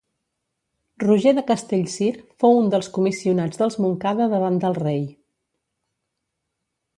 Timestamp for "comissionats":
2.95-3.61